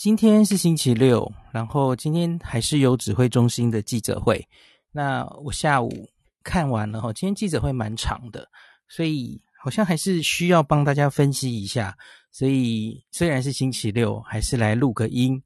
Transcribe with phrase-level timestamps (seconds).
[0.00, 4.42] 今天是星期六，然后今天还是有指挥中心的记者会。
[4.90, 6.08] 那我下午
[6.42, 8.48] 看完了哈，今天记者会蛮长的，
[8.88, 11.94] 所以好像还是需要帮大家分析一下。
[12.32, 15.38] 所以虽然是星期六，还是来录个音。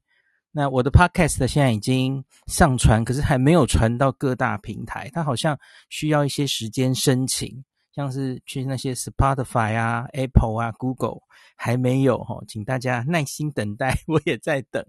[0.53, 5.59] 那我的 podcast 现在已经上传，可是还没有传到各大平台，它好像
[5.89, 7.61] 需要一些时间申请。
[7.95, 11.21] 像是去那些 Spotify 啊、Apple 啊、Google
[11.55, 14.85] 还没有哈，请大家耐心等待， 我也在等。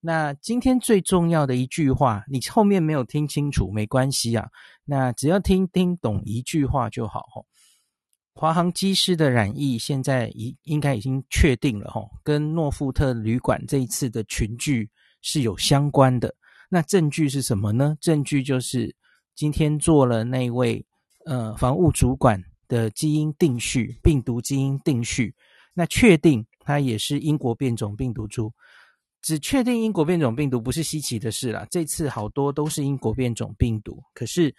[0.00, 4.48] 那今天最重要的一句话，你后面没有听清楚没关系啊，
[4.84, 7.42] 那只要听听懂一句话就好哈。
[8.32, 14.88] 华航机师的染疫现在已应该已经确定了哈，跟诺富特旅馆这一次的群聚
[15.20, 16.32] 是有相关的。
[16.68, 17.96] 那证据是什么呢？
[18.00, 18.94] 证据就是
[19.34, 20.86] 今天做了那位。
[21.26, 25.34] 呃，防务主管的基因定序，病毒基因定序，
[25.74, 28.52] 那确定它也是英国变种病毒株，
[29.22, 31.66] 只确定英国变种病毒不是稀奇的事啦。
[31.68, 34.54] 这次好多都是英国变种病毒，可是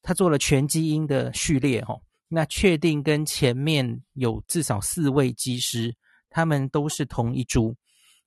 [0.00, 5.92] 他做了全基因的序列齁，那确定跟前面有至少四位机师，
[6.30, 7.74] 他们都是同一株，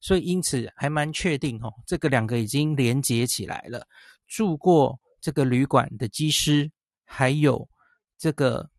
[0.01, 3.87] 所以因此还蛮确定哦，这个两个已经连接起来了，
[4.27, 6.69] 住过这个旅馆的机师。
[7.13, 7.67] 还有
[8.17, 8.69] 这个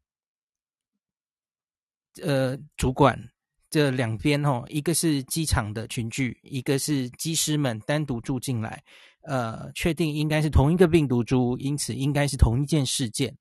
[2.22, 3.19] 呃，主管
[3.69, 8.83] 这两边哦，一个是机场的群聚，一个是机师们单独住进来，
[9.25, 13.36] 呃，确定应该是同一个病毒株，因此应该是同一件事件。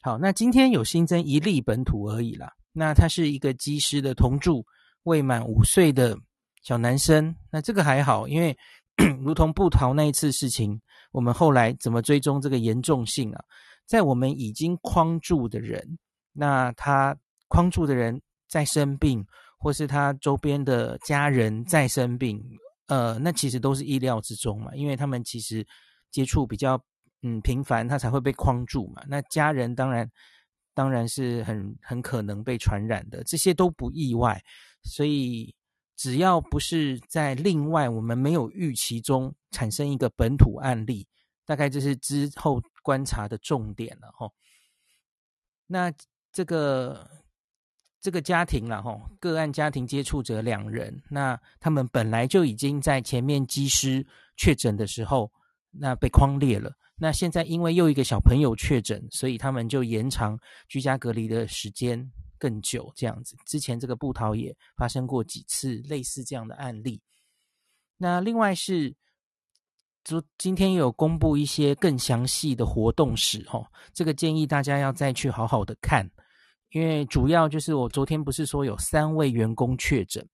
[0.00, 2.52] 好，那今天有新增一例本土而已啦。
[2.72, 4.64] 那他是一个机师的同住
[5.02, 6.16] 未满五岁的
[6.62, 8.56] 小男生，那这个还好，因为
[9.24, 13.44] 如同布桃那一次事情，我们后来怎么追踪这个严重性啊？
[13.86, 15.98] 在我们已经框住的人，
[16.32, 17.16] 那他
[17.48, 19.24] 框住的人在生病，
[19.58, 22.42] 或是他周边的家人在生病，
[22.86, 25.66] 呃，那其实都是意料之中嘛，因为他们其实
[26.10, 26.82] 接触比较
[27.22, 29.02] 嗯频繁，他才会被框住嘛。
[29.06, 30.10] 那家人当然
[30.74, 34.42] 当然是很很可能被传染的，这些都不意外。
[34.82, 35.54] 所以
[35.96, 41.06] 只要不是在另外我们没有预期中产生一个本土案例，
[41.44, 42.62] 大概这是之后。
[42.82, 44.30] 观察的重点了哈，
[45.66, 45.90] 那
[46.30, 47.10] 这个
[47.98, 54.06] 这个家庭了哈，个案家庭接触者两人，那他们本来就已经在前面机师
[54.36, 55.32] 确诊的时候，
[55.70, 60.38] 那被框列了，那现在因为又一个小朋友确诊，所以他们就延长
[60.68, 62.06] 居家隔离的时间
[62.36, 63.34] 更久，这样子。
[63.46, 67.00] 之前这个部桃也发生过几次类似这样的案例，
[67.96, 68.94] 那另外是。
[70.04, 76.08] 就今天有公布一些更详细的活动史哈，这个建议大家要再去好好的看，
[76.72, 80.28] 因为主要就是我昨天不是说有三位员工确诊，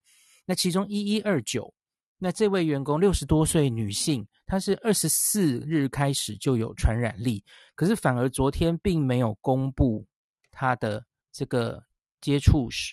[0.44, 1.72] 那其中一一二九，
[2.18, 7.44] 那这位员工六十多岁女性，她是二十四日开始就有传染力，
[7.76, 10.04] 可是反而昨天并没有公布
[10.50, 11.80] 她的这个
[12.20, 12.92] 接触史，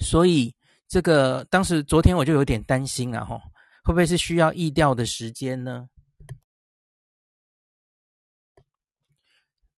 [0.00, 0.52] 所以
[0.88, 3.40] 这个当时昨天我就有点担心啊哈。
[3.88, 5.88] 会不会是需要疫调的时间呢？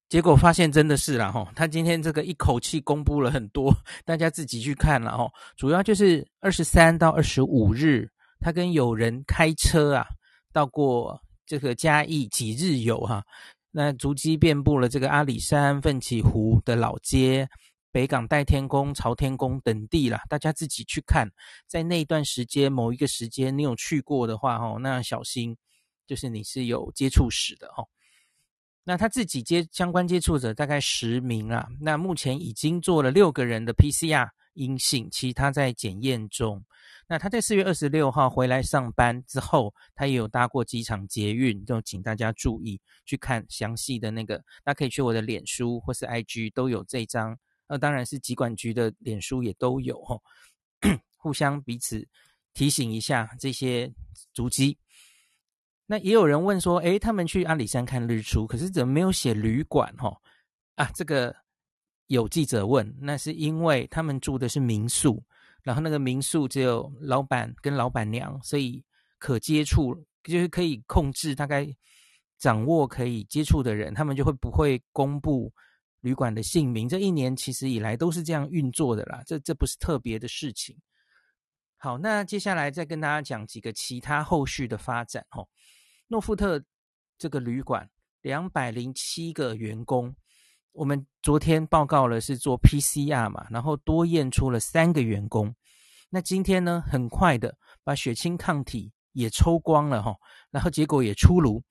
[0.08, 3.72] 结果发现真的是啦齁，他今天这个一口气公布了很多，
[4.04, 5.30] 大家自己去看了齁。
[5.56, 8.10] 主要就是二十三到二十五日，
[8.40, 10.04] 他跟友人开车啊，
[10.52, 11.16] 到过
[11.46, 13.22] 这个嘉义几日游哈，
[13.70, 17.48] 那足迹遍布了这个阿里山、奋起湖的老街。
[17.92, 21.28] 北港代天宫、朝天宫等地啦，大家自己去看。
[21.66, 25.56] 在那一段时间，某一个时间，你有去过的话，哦，那小心，
[26.06, 27.88] 就是你是有接触史的哦。
[28.84, 31.68] 那他自己接相关接触者大概十名啊。
[31.80, 36.64] 那目前已经做了六个人的 PCR 阴性，其他在检验中。
[37.08, 44.38] 那他在四月二十六号回来上班之后，他也有搭过机场捷运，就请大家注意去看详细的那个。
[44.62, 47.36] 大家可以去我的脸书或是 IG 都有这张。
[47.70, 50.20] 那当然是疾管局的脸书也都有吼，
[51.16, 52.04] 互相彼此
[52.52, 53.88] 提醒一下这些
[54.32, 54.76] 足迹。
[55.86, 59.94] 那也有人问说，诶，他们去阿里山看日出，可是怎么没有写旅馆？
[59.98, 60.20] 吼
[60.74, 61.32] 啊，这个
[62.08, 65.22] 有记者问，那是因为他们住的是民宿，
[65.62, 68.84] 然后那个民宿只有老板跟老板娘，所以
[69.16, 69.94] 可接触
[70.24, 71.72] 就是可以控制，大概
[72.36, 75.52] 掌握可以接触的人，他们就会不会公布。
[76.00, 80.76] 旅馆的姓名，这一年其实以来都是这样运作的啦，这这不是特别的事情。
[81.76, 85.48] 好，那接下来再跟大家讲几个其他后续的发展哦。
[86.08, 86.62] 诺富特
[87.16, 87.88] 这个旅馆
[88.22, 90.14] 两百零七个员工，
[90.72, 95.54] 我们昨天报告了是做 PCR 嘛，然后多验出了三个员工，
[96.10, 100.14] 那今天呢，很快的把血清抗体也抽光了哈，
[100.50, 101.62] 然后结果也出炉，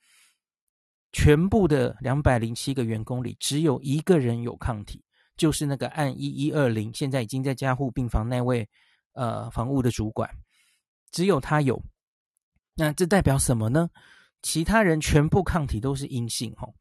[1.12, 5.04] 全部的两百零七个员工里，只有一个人有抗体，
[5.38, 8.68] 就是那个案一一二零，现在已经在加护病房那位
[9.14, 10.30] 呃防务的主管，
[11.12, 11.82] 只有他有。
[12.76, 13.90] 那这代表什么呢？
[14.42, 16.74] 其他人全部抗体都是阴性哦。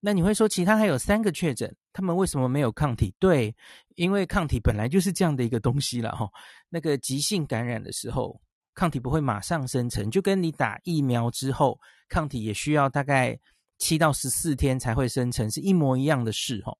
[0.00, 3.14] 那你会说，其他还有三个确诊，他们为什么没有抗体？
[3.18, 3.54] 对，
[3.94, 6.28] 因为抗体本来就是这样的一个东西了哈。
[6.68, 8.38] 那个急性感染的时候，
[8.74, 11.78] 抗体不会马上生成，就跟你打疫苗之后，
[12.08, 13.38] 抗体也需要大概
[13.78, 16.72] 七到十四天才会生成，是一模一样的事哈。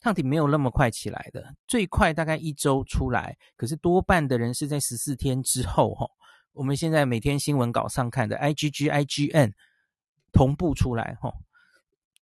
[0.00, 6.06] 抗体没有那么快起来的，最快大概一周出来，可是多半的人是在十四天之后哈。
[6.52, 9.52] 我们现在每天新闻稿上看的 IgG、IgN
[10.32, 11.32] 同步出来哈。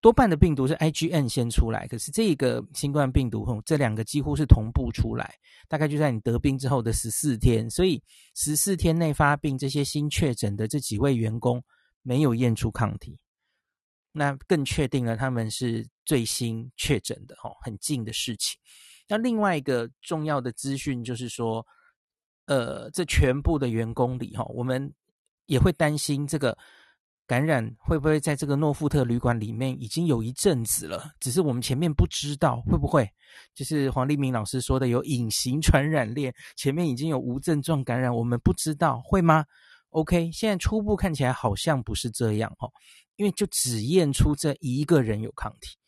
[0.00, 5.32] 多半的病毒是 IgN 先出来，可是这个新冠病毒吼，这两个几乎是同步出来，
[5.68, 8.02] 大概就在你得病之后的十四天，所以
[8.34, 11.62] 十四天内发病，这些新确诊的这几位员工
[12.02, 13.16] 没有验出抗体，
[14.12, 18.58] 那更确定了他们是最新确诊的吼，很近的事情。
[19.08, 21.66] 那另外一个重要的资讯就是说，
[22.46, 24.92] 呃，这全部的员工里哈，我们
[25.46, 26.56] 也会担心这个。
[27.24, 31.12] 感染会不会在这个诺富特旅馆里面已经有一阵子了？
[31.18, 33.08] 只是我们前面不知道会不会，
[33.54, 39.46] 就是黄立明老师说的有隐形传染链，前面已经有无症状感染，我们不知道会吗
[39.92, 42.70] ？OK，现在初步看起来好像不是这样哦，
[43.16, 45.78] 因为就只验出这一个人有抗体，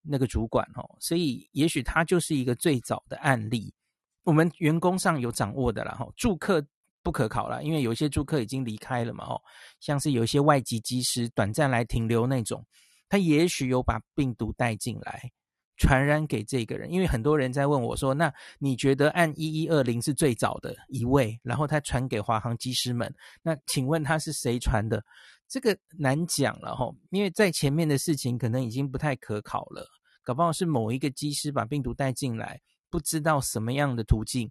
[0.00, 3.74] 那个主管哦，所以也许他就是一个最早的案例，
[4.22, 6.64] 我们员工上有掌握的了哈，住客。
[7.02, 9.40] 不可考了，因为有些住客已经离开了嘛，哦，
[9.78, 12.66] 像是有一些外籍机师短暂来停留那种，
[13.08, 15.30] 他也许有把病毒带进来，
[15.76, 16.90] 传染给这个人。
[16.90, 25.04] 因为很多人在问我说，那你觉得按一一二零是最早的一位，然后他传给华航机师们，那请问他是谁传的？
[25.48, 29.86] 这个难讲了哈，因为在前面的事情可能已经不太可考了，
[30.24, 34.50] 搞不好是某一个机师把病毒带进来，不知道什么样的途径。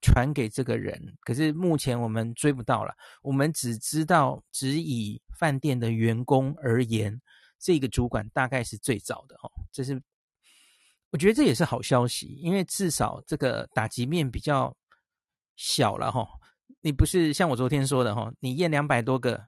[0.00, 2.94] 传给这个人，可是目前我们追不到了。
[3.20, 7.20] 我们只知道，只以饭店的员工而言，
[7.58, 9.50] 这个主管大概是最早的哦。
[9.72, 10.00] 这是
[11.10, 14.74] 我觉得这也是好消息，因为至少这个打击面比较
[15.56, 16.26] 小了哈。
[16.80, 19.42] 你不是像我昨天说的哈，你验两百多个，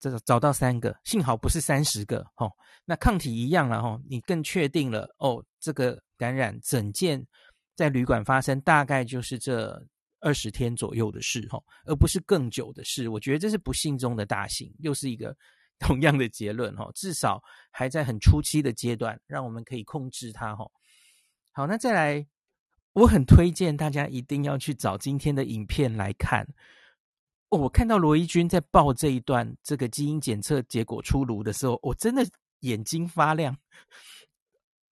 [0.00, 2.50] 这找到三个，幸好不是三十个哈。
[2.84, 7.26] 那抗体一样了哈，你更确定了哦，这个感染整件。
[7.76, 9.76] 在旅馆发生，大概就是这
[10.20, 13.08] 二十天左右的事哈，而不是更久的事。
[13.08, 15.36] 我觉得这是不幸中的大幸，又是一个
[15.84, 16.90] 同样的结论哈。
[16.94, 20.64] 至少还在很初期的阶段，让我们可以控制它哈。
[21.52, 22.26] 好，那再来，
[22.94, 26.46] 我很推荐大家一定要去找今天的影片来看。
[27.50, 32.26] 我看到罗一军在报这一段这个基因检测结果出炉的时候，我真的
[32.60, 33.56] 眼睛发亮。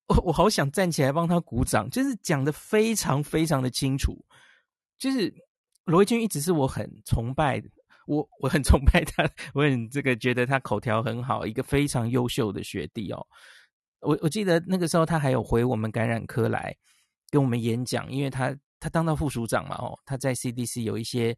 [0.07, 4.25] 我我好想站起来帮他鼓掌，就是讲的非常非常的清楚。
[4.99, 5.35] 就是
[5.85, 7.69] 罗一军一直是我很崇拜的，
[8.07, 13.27] 我我很崇拜他， 我很这个觉得他口条很好，一个非常优秀的学弟哦。
[14.01, 16.77] 我我记得那个时候他还有回我们感染科来
[17.31, 21.37] 跟我们演讲，因为他他当到副署长嘛哦，他在 CDC 有一些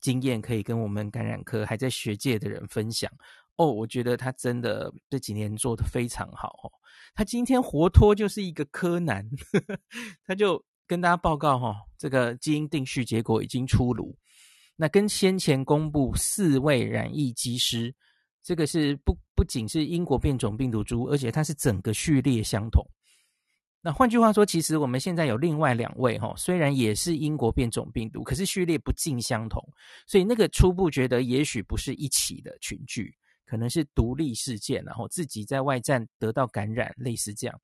[0.00, 3.10] 经验可以跟我们感染科还在学界的人分享。
[3.56, 6.72] 哦，我觉得他真的这几年做得非常好哦。
[7.12, 9.78] 他今天活脱就是一个柯南，呵呵，
[10.24, 14.16] 他就跟大家报告哈、哦，这个基因定序结果已经出炉。
[14.80, 17.94] 那跟先前公布四位染疫机师，
[18.42, 22.82] 这个是不不仅是英国变种病毒株，而且它是整个序列相同。
[23.82, 29.62] 那换句话说，其实我们现在有另外两位哈、哦，虽然也是英国变种病毒，可是序列不尽相同，
[30.06, 33.14] 所以那个初步觉得也许不是一起的群聚。
[33.44, 37.60] 可能是独立事件，然后自己在外站得到感染，类似这样。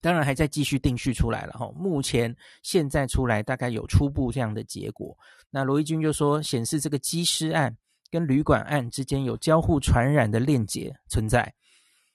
[0.00, 1.70] 当然还在继续定序出来了哈。
[1.74, 5.16] 目前现在出来大概有初步这样的结果。
[5.50, 7.76] 那罗一钧就说，显示这个机师案
[8.10, 11.52] 跟旅馆案之间有交互传染的链接存在。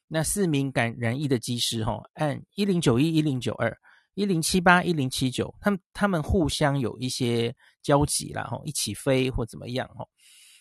[0.08, 3.76] 那四名感染疫的机师哈，按一零九一、一零九二、
[4.14, 10.06] 一零七八、一零七九，他们他们互相有一些交集啦哈，一起飞或怎么样哈。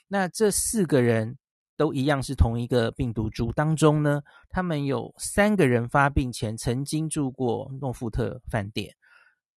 [0.08, 1.38] 那这四个人。
[1.76, 8.94] 都一样是同一个病毒株当中呢，他们有三个人发病前曾经住过诺富特饭店，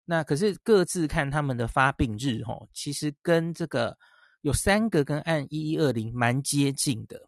[0.05, 3.97] 那可是各自看他们的发病日，吼，其实跟这个
[4.43, 7.21] 有三个跟案一一二零蛮接近的，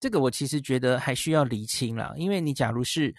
[0.00, 3.14] 这个我其实觉得还需要厘清啦，因为你假如是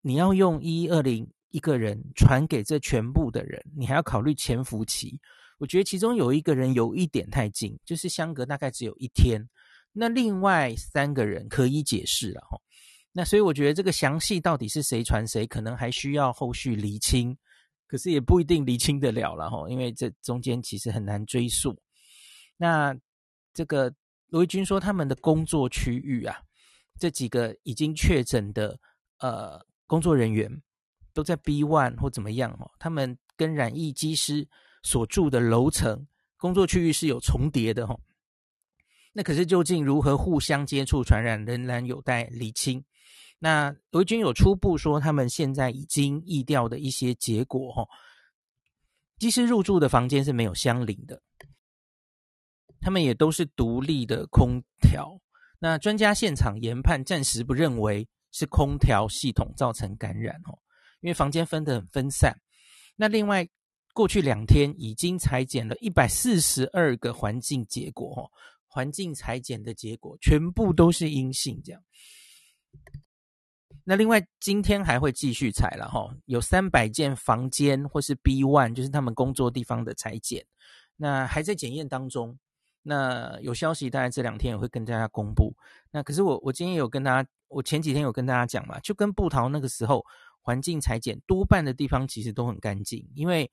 [0.00, 5.20] 你要用一一二零一个人传给这全部的人，你还要考虑潜伏期，
[5.58, 9.46] 我觉得其中有一个人有一点太近，就是相隔大概只有一天。
[9.92, 12.60] 那另外三个人可以解释了哈。
[13.12, 17.36] 那所以我觉得这个详细到底是谁传谁，可能还需要后续厘清。
[17.86, 21.74] 可是也不一定厘清得了了哈，因为这中间其实很难追溯。
[22.58, 22.94] 那
[23.54, 23.90] 这个
[24.26, 26.38] 罗一军说他们的工作区域啊，
[27.00, 28.78] 这几个已经确诊的
[29.20, 30.62] 呃工作人员
[31.14, 34.46] 都在 B one 或怎么样哦，他们跟染疫机师
[34.82, 37.98] 所住的楼层工作区域是有重叠的哈。
[39.18, 42.84] 那可是究竟如何互相接触传染，仍然有待厘清。
[43.40, 47.84] 那罗一军有初步说，他们现在已经疫调的一些结果哈，
[49.18, 51.20] 机师入住的房间是没有相邻的，
[52.80, 55.20] 他们也都是独立的空调。
[55.58, 60.56] 那专家现场研判，暂时不认为是空调系统造成感染哦，
[61.00, 62.38] 因为房间分得很分散。
[62.94, 63.48] 那另外，
[63.92, 68.22] 过去两天已经采检了一百四十二个环境结果哈，
[68.68, 71.82] 环境裁剪的结果全部都是阴性这样。
[73.84, 80.44] 那另外，今天还会继续裁了哈，有三百间房间或是 B one，就是他们工作地方的裁剪，
[80.96, 82.38] 那还在检验当中。
[82.82, 85.54] 那有消息，大概这两天也会跟大家公布。
[85.90, 90.04] 那可是我我今天有跟大家，我前几天有跟大家讲嘛，就跟布桃那个时候
[90.42, 93.50] 环境裁剪，多半的地方其实都很干净，因为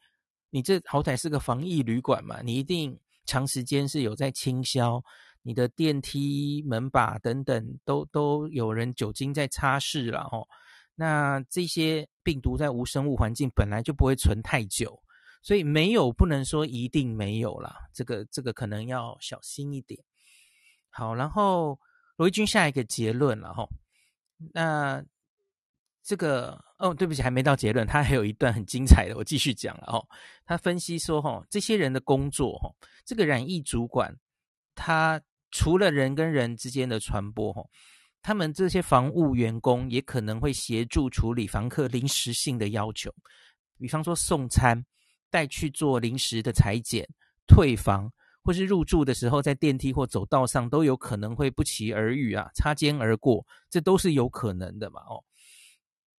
[0.50, 5.04] 你这好歹是个防疫旅馆嘛，你一定长时间是有在清消。
[5.48, 10.48] 你的电梯门把等等都都有人酒精在擦拭了哦，
[10.96, 15.00] 那这些病毒在无生物环境本来就不会存太久，
[15.44, 20.04] 所以没有不能说一定没有啦，这个这个可能要小心一点。
[20.90, 21.80] 好，然后
[22.16, 23.68] 罗一军下一个结论了哈，
[24.52, 25.06] 那
[26.02, 30.06] 这个哦，对不起，还没到结论，他还有一段很精彩的，我继续讲了哦。
[30.46, 32.70] 他分析说哈，这些人的工作哈，
[33.06, 34.16] 这个染疫主管
[34.76, 35.22] 他。
[35.52, 37.70] 除了人跟人之间的传播，吼，
[38.22, 43.10] 他们这些防务员工也可能会协助处理房客临时性的要求，
[43.78, 44.84] 比方说送餐、
[45.30, 47.08] 带去做临时的裁剪、
[47.48, 48.12] 退房，
[48.44, 55.24] 或是入住的时候在电梯或走道上都有可能会不期而遇啊，擦肩而过，这都是有可能的嘛，哦。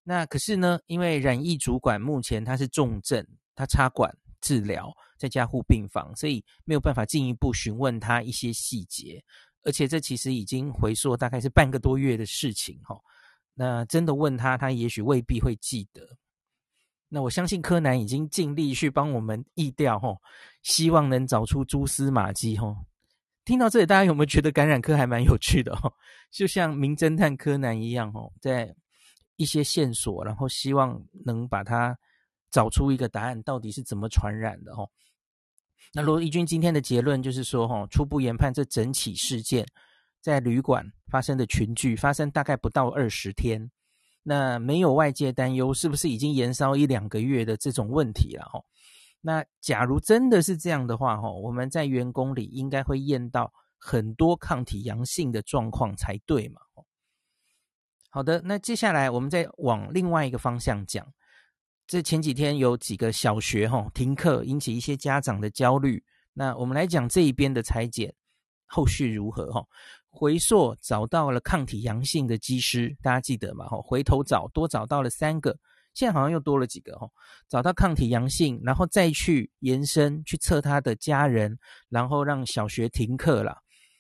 [0.06, 4.96] 那可是呢，因为染疫主管目前他是重症，他插管治疗。
[5.18, 9.24] 在加护病房，所以没有办法进一步询问他一些细节，
[9.64, 13.00] 而且这其实已经回溯大概是半个多月的事情哈。
[13.54, 16.06] 那真的问他，他也许未必会记得。
[17.08, 20.18] 那我相信柯南已经尽力去帮我们疫调哈，
[20.64, 22.76] 希望能找出蛛丝马迹哈。
[23.46, 25.90] 听到这里，大家有没有觉得感染科还蛮有趣的哈？
[26.30, 28.76] 就像名侦探柯南一样哈，在
[29.38, 31.98] 一些线索，然后希望能把它
[32.52, 34.90] 找出一个答案，到底是怎么传染的哦。
[35.94, 39.66] 那罗一军今天的结论就是说，哈，初步研判这整起事件
[40.22, 43.70] 在旅馆发生的群聚，发生大概不到二十天，
[44.24, 48.62] 那没有外界担忧是不是已经延烧一两个月的这种问题了，哈。
[49.22, 56.62] 那假如真的是这样的话，哈，我们在员工里应该会验到很多抗体阳性的状况才对嘛。
[58.16, 61.06] 好的，那接下来我们再往另外一个方向讲。
[61.86, 66.02] 这前几天有几个小学哈停课，引起一些家长的焦虑。
[66.32, 68.16] 那我们来讲这一边的裁剪
[68.68, 69.62] 后续如何哈？
[70.08, 73.68] 回溯找到了抗体阳性的机师，大家记得吗？
[73.68, 75.54] 哈，回头找多找到了三个，
[75.94, 77.10] 现在好像又多了几个哈。
[77.50, 83.58] 找到抗体阳性，然后再去延伸去测他的家人，然后让小学停课了。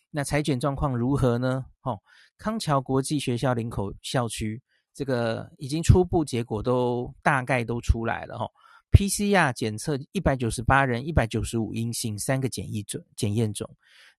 [0.09, 1.65] 那裁剪状况如何呢？
[1.81, 1.97] 哈，
[2.37, 4.61] 康桥国际学校林口校区。
[4.93, 8.47] 这个已经初步结果都大概都出来了哈
[8.93, 13.69] ，PCR 检测一百九十八人，一百九十五阴性，三个检疫种检验种，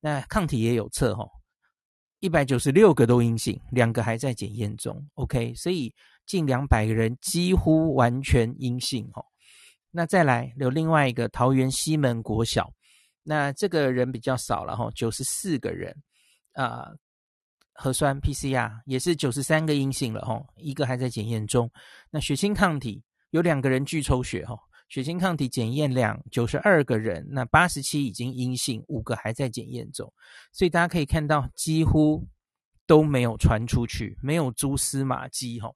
[0.01, 1.27] 那抗体也有测哈，
[2.21, 5.95] 一百九十六个都阴性，两个还在检验中，OK，所以
[6.27, 9.25] 近两百个人几乎完全阴性哈。
[9.91, 12.71] 那再来有另外一个桃园西门国小，
[13.23, 15.97] 那这个人比较少了哈，九十四个人
[16.53, 16.91] 啊。
[17.79, 21.71] 核酸 PCR 也是九十三个阴性了哈，一个还在检验中。
[22.11, 30.13] 那血清抗体有两个人拒抽血哈，血清抗体检验量九十二个人，那八十七已经阴性，五个还在检验中。
[30.53, 32.27] 所以大家可以看到，几乎
[32.87, 35.71] 都没有传出去，没有蛛丝马迹哈。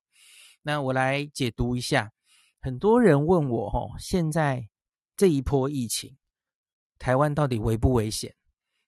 [0.62, 2.12] 那我来解读一下，
[2.60, 4.68] 很多人问我哈，现在
[5.16, 6.16] 这一波疫情，
[6.98, 8.34] 台湾到底危不危险？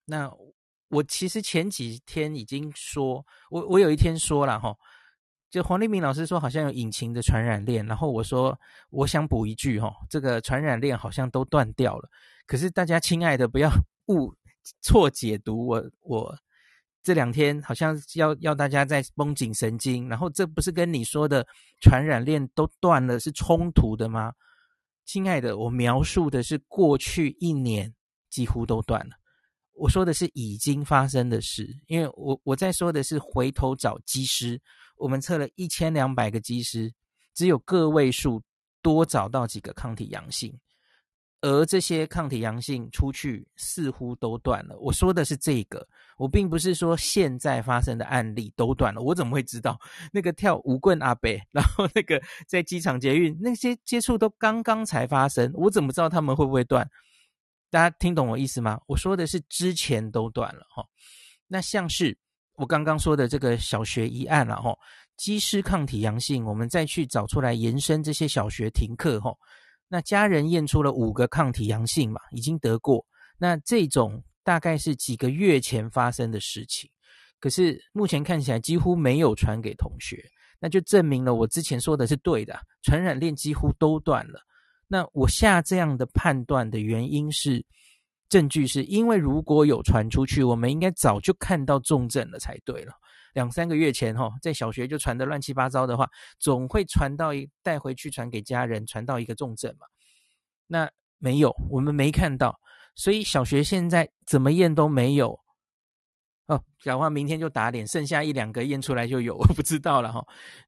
[0.05, 0.31] 那
[0.93, 4.77] 我其实前几天已经说，我我有一天说了哈，
[5.51, 8.55] 就黄立明老师说好像有隐形的传染链，然后我说
[8.91, 12.11] 我想补一句哈，这个传染链好像都断掉了。
[12.47, 13.71] 可是大家亲爱的不要
[14.09, 14.35] 误
[14.83, 16.37] 错解读我我
[17.03, 21.47] 这两天好像要要大家在绷紧神经，然后这不是跟你说的
[21.81, 24.31] 传染链都断了是冲突的吗？
[25.07, 27.95] 亲爱的，我描述的是过去一年
[28.29, 29.17] 几乎都断了。
[29.75, 34.61] 我说的是已经发生的事，因为我我在说的是回头找机师，
[34.97, 36.93] 我们测了一千两百个机师，
[37.35, 38.43] 只有个位数
[38.81, 40.57] 多找到几个抗体阳性，
[41.41, 44.79] 而这些抗体阳性出去似乎都断了。
[44.79, 45.85] 我说的是这个，
[46.17, 49.01] 我并不是说现在发生的案例都断了。
[49.01, 49.81] 我怎么会知道
[50.13, 56.89] 那个跳舞棍阿伯，然后那个在机场捷运那些接触都刚刚才发生，我怎么知道他们会不会断？
[57.73, 58.79] 大家听懂我意思吗？
[58.87, 60.85] 我说的是之前都断了哈，
[61.49, 62.15] 那像是
[62.57, 64.77] 我刚刚说的这个小学一案了哈，
[65.17, 69.35] 机师抗体阳性，我们再去找出来延伸这些小学停课哈，
[69.89, 73.03] 那家人验出了五个抗体阳性嘛，已经得过，
[73.39, 76.91] 那这种大概是几个月前发生的事情，
[77.41, 80.23] 可是目前看起来几乎没有传给同学，
[80.61, 84.39] 那就证明了我之前说的是对的，传染链几乎都断了。
[84.93, 87.65] 那我下这样的判断的原因是，
[88.29, 92.93] 证据是因为如果有传出去，我们应该早就看到重症了才对了。
[93.33, 96.07] 两三个月前哈，在小学就传得乱七八糟的话，
[96.39, 99.87] 总会传到一带回去传给家人，传到一个重症嘛。
[100.67, 102.61] 那没有，我们没看到，
[102.95, 105.41] 所以小学现在怎么验都没有。
[106.49, 110.23] 哦，讲话明天就打脸，剩下一两个验出来就有，我不知道了哈。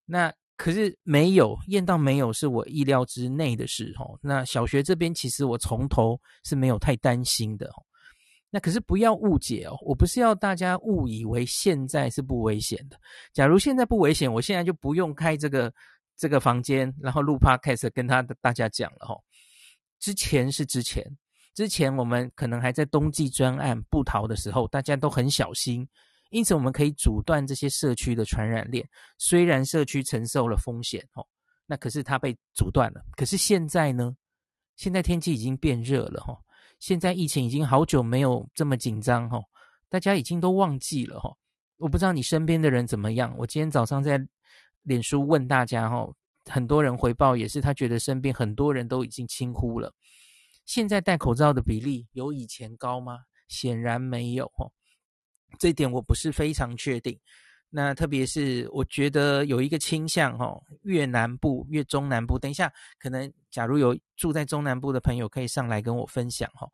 [0.06, 0.32] 那。
[0.56, 4.18] 可是没有验到没有是我意料之内的事哦。
[4.23, 7.82] 那小学这边其实我从头是没有太担心的哦。
[8.50, 12.96] 那可是不要误解哦，我不是要大家误以为现在是不危险的。
[13.32, 15.75] 假如现在不危险，我现在就不用开这个
[16.16, 19.16] 这个房间，然后录 Podcast 跟他大家讲了哈。
[19.99, 21.04] 之前是之前，
[21.52, 25.88] 之前我们可能还在冬季专案部桃的时候，大家都很小心。
[26.35, 28.85] 因此，我们可以阻断这些社区的传染链。
[29.18, 31.25] 虽然社区承受了风险，哦，
[31.64, 33.01] 那可是它被阻断了。
[33.16, 34.16] 可是现在呢？
[34.75, 36.37] 现在天气已经变热了，哈。
[36.81, 39.40] 现在疫情已经好久没有这么紧张，哈。
[39.88, 41.33] 大家已经都忘记了，哈。
[41.77, 43.33] 我不知道你身边的人怎么样。
[43.38, 44.20] 我今天早上在
[44.83, 46.05] 脸书问大家，哈，
[46.51, 49.94] 很多人回报也是，他觉得身边很多人都已经轻忽了。
[50.66, 53.20] 现在戴口罩的比例有以前高吗？
[53.47, 54.68] 显然没有，哈。
[55.58, 57.18] 这一点我不是非常确定，
[57.70, 62.38] 那特别是我觉得有一个倾向哈，越南部越中南部。
[62.38, 66.68] 等一下，可能假如有住在中南部的朋友可以上来跟我分享哈。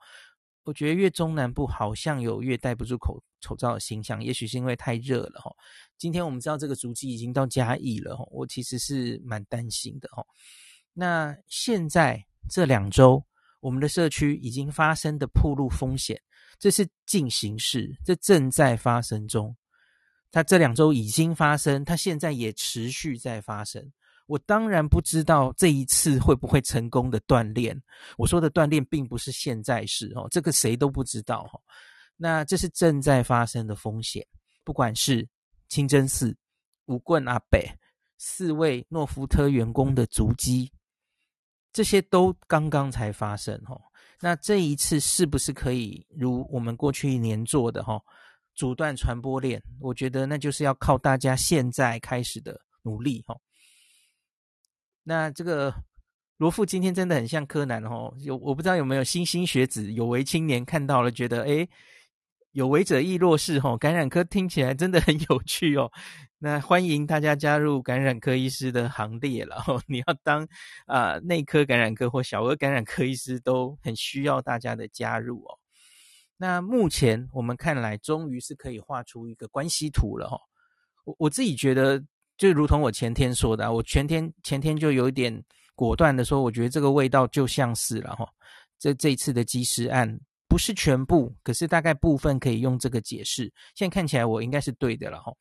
[0.64, 5.50] 我觉得越中南部好像有越戴不住口口罩的形象，也许是因为太热了哈。
[5.96, 10.22] 今天我们知道这个足迹已经到嘉义了哈，我其实是蛮担心的哈。
[10.92, 13.24] 那现在这两周，
[13.60, 16.20] 我们的社区已经发生的暴露风险。
[16.60, 19.56] 这是进行式，这正在发生中。
[20.30, 23.84] 它这两周已经发生，它现在也持续在发生。
[24.26, 27.76] 我当然不知道这一次会不会成功的锻炼。
[28.16, 31.58] 我说的锻炼并不是现在式哦，这个谁都不知道哈。
[32.16, 34.24] 那这是正在发生的风险，
[34.62, 35.26] 不管是
[35.68, 36.36] 清真寺、
[36.84, 37.68] 舞棍阿北、
[38.18, 40.70] 四位诺福特员工的足迹，
[41.72, 43.76] 这些都刚刚才发生哈。
[44.20, 47.98] 那这一次是不是可以如我们过去一年做的哈，
[48.54, 49.62] 阻断传播链？
[49.80, 53.34] 我觉得那就是要靠大家现在开始的努力哈。
[55.02, 55.74] 那这个
[56.36, 61.68] 罗富今天真的很像柯南哦，有我不知道有没有星星学子有为青年看到了，觉得诶
[62.52, 65.90] 有为者亦若是哈，感染科听起来真的很有趣哦。
[66.38, 69.80] 那欢迎大家加入感染科医师的行列了哦。
[69.86, 70.48] 你要当
[70.86, 75.58] 啊、内科感染科或小儿感染科医师，都很需要大家的加入哦。
[76.36, 80.40] 那目前我们看来，终于是可以画出一个关系图了哈、哦。
[81.04, 82.02] 我我自己觉得，
[82.36, 85.44] 就如同我前天说的，我前天前天就有一点
[85.76, 88.28] 果断的说，我觉得这个味道就像是了哈、哦。
[88.78, 90.18] 这这次的机师案。
[90.50, 93.44] 不是全部，可是大概部分可以用这个解释。
[93.76, 95.32] 现在看起来我应该是对的了哈，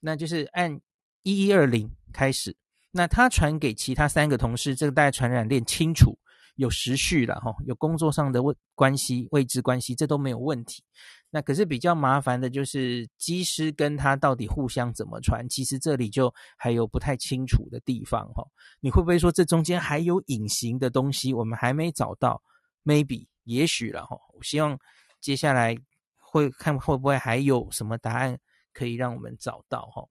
[0.00, 0.80] 那就是按
[1.22, 2.56] 一一二零开始，
[2.90, 6.18] 那他传给其他三个同事，这个大概传染链清楚，
[6.56, 10.82] 有时序了哈，有工作上的位关系、位置关系，这都没有问题。
[11.30, 18.42] 那可是比较麻烦的就是机师跟他到底互相怎么传，其实这里就还有不太清楚的地方哈。
[18.80, 22.42] 你会不会说这中间还有隐形的东西，我们还没找到
[22.84, 23.29] ？Maybe。
[23.44, 24.78] 也许了哈，我希望
[25.20, 25.76] 接下来
[26.18, 28.38] 会看会不会还有什么答案
[28.72, 30.04] 可以让我们找到哈。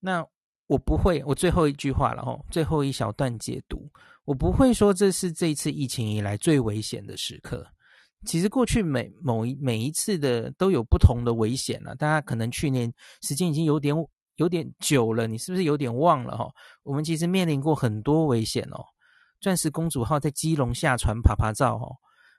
[0.00, 0.24] 那
[0.66, 3.90] 我不会，我最后一句话了哈，最后一小段解读，
[4.24, 7.66] 我不会说这是这一次疫情以来最危险的时刻。
[8.26, 13.94] 其实过去每某一每一次的都有不同的危险了，大家可能去年时间已经有点
[14.36, 16.50] 有点久了，你是不是有点忘了哈？
[16.82, 18.84] 我们其实面临过很多危险哦。
[19.40, 21.96] 钻石公主号在基隆下船爬爬照哦，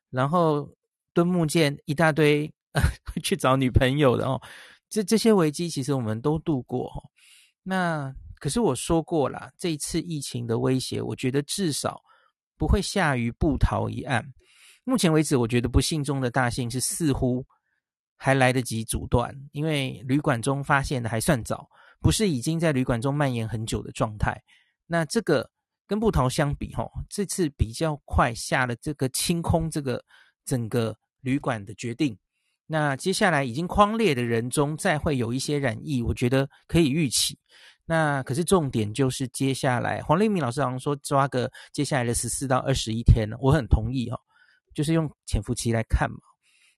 [0.09, 0.69] 然后
[1.13, 2.81] 敦木舰一大堆 呃
[3.23, 4.41] 去找女朋友的哦，
[4.89, 7.03] 这这些危机其实我们都度过哦。
[7.63, 12.01] 那可是我说过啦，这一次疫情的威胁，我觉得至少
[12.57, 14.25] 不会下于部桃一案。
[14.85, 17.45] 目前为止，我觉得不幸中的大幸是似乎
[18.15, 21.69] 还来得及阻断，因为旅馆中发现的还算早，
[22.01, 24.41] 不是已经在旅馆中蔓延很久的状态。
[24.87, 25.49] 那这个
[25.89, 30.05] 跟部桃相比，哈，这次比较快下了这个清空这个
[30.45, 32.15] 整个旅馆的决定。
[32.67, 37.35] 那接下来已经匡列的人中，再会有一些染疫，我觉得可以预期。
[37.85, 44.17] 那可是重点就是接下来黄立明老师好像说抓个接下来的十四到二十一天呢，我很同意哈。
[44.75, 46.19] 就是用潜伏期来看嘛，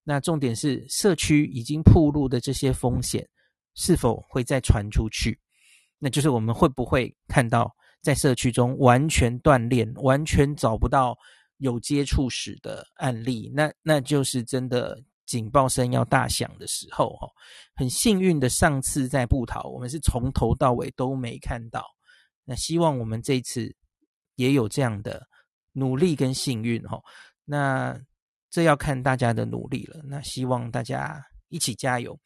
[0.06, 3.28] 那重点是社区已经铺路的这些风险
[3.76, 5.38] 是否会再传出去？
[6.00, 11.16] 那就是我们会不会看到在社区中完全锻炼、完全找不到
[11.58, 13.52] 有接触史的案例？
[13.54, 17.28] 那那就是真的警报声要大响的时候哈。
[17.76, 21.86] 很幸运的，上次在布桃，我们是从头到尾都没看到。
[22.44, 23.74] 那希望我们这次
[24.36, 25.26] 也有这样的
[25.74, 27.00] 努力跟幸运哈。
[27.46, 27.98] 那
[28.50, 30.02] 这要看大家的努力了。
[30.04, 32.20] 那希望大家一起加油。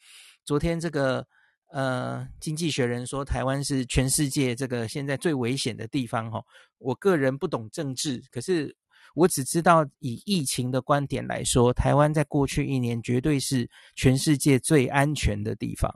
[0.45, 1.27] 昨天这个
[1.75, 6.41] 呃，《经济学人》说台湾是全世界这个现在最危险的地方哈。
[6.77, 8.73] 我个人不懂政治，可是
[9.13, 15.91] 我只知道以疫情的观点来说，台湾在过去一年绝对是全世界最安全的地方。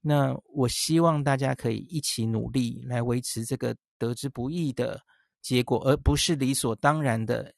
[0.00, 4.98] 那我希望大家可以一起努力来维持这个得之不易的
[5.42, 7.52] 结果，而不是理所当然的。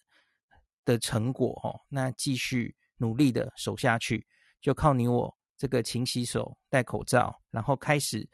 [0.87, 4.27] 的成果哦，那继续努力的守下去，
[4.61, 8.29] 就靠你我这个勤洗手、戴口罩，然后开始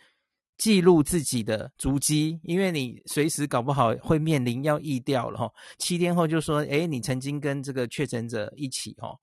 [0.58, 5.48] 记录自己的足迹，因为你随时搞不好会面临要疫掉了哈。
[5.78, 9.16] 七天后就说，诶，你曾经跟这个确诊者一起哦，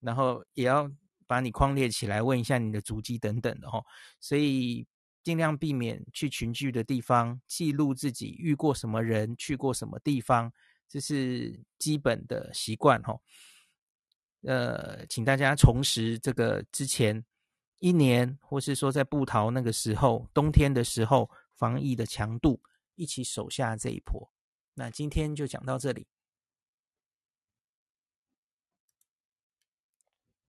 [0.00, 0.90] 然后也要
[1.28, 3.80] 把你框列起来，问一下你的足迹等等的哈。
[4.18, 4.84] 所以
[5.22, 10.52] 尽量避免去群聚的地方，记录自己遇过什么人，去过什么地方。
[10.88, 13.16] 这是基本的习惯哈，
[14.42, 17.24] 呃，请大家重拾这个之前
[17.82, 22.62] 一年，或是说在布桃那个时候冬天的时候防疫的强度，
[22.94, 24.30] 一起守下这一波。
[24.74, 26.06] 那今天就讲到这里。